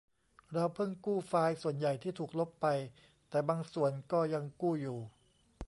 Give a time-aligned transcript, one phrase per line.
[0.53, 2.67] เราเพิ่งกู้ไฟล์ส่วนใหญ่ที่ถูกลบไป
[3.29, 4.99] แต่บางส่วนก็ยังกู้อยู่